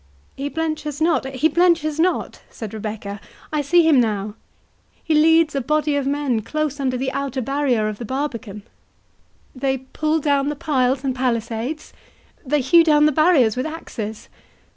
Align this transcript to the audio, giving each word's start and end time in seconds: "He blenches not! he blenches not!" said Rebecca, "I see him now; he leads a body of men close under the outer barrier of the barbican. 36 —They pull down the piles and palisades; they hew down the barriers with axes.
"He 0.35 0.49
blenches 0.49 0.99
not! 0.99 1.27
he 1.27 1.47
blenches 1.47 1.99
not!" 1.99 2.41
said 2.49 2.73
Rebecca, 2.73 3.21
"I 3.53 3.61
see 3.61 3.87
him 3.87 3.99
now; 4.01 4.33
he 5.03 5.13
leads 5.13 5.53
a 5.53 5.61
body 5.61 5.95
of 5.95 6.07
men 6.07 6.39
close 6.41 6.79
under 6.79 6.97
the 6.97 7.11
outer 7.11 7.39
barrier 7.39 7.87
of 7.87 7.99
the 7.99 8.05
barbican. 8.05 8.63
36 9.53 9.61
—They 9.61 9.77
pull 9.93 10.17
down 10.17 10.49
the 10.49 10.55
piles 10.55 11.03
and 11.03 11.13
palisades; 11.13 11.93
they 12.43 12.61
hew 12.61 12.83
down 12.83 13.05
the 13.05 13.11
barriers 13.11 13.55
with 13.55 13.67
axes. 13.67 14.27